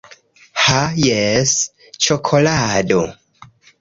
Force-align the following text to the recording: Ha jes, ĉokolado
Ha 0.61 0.77
jes, 1.03 1.53
ĉokolado 2.07 3.03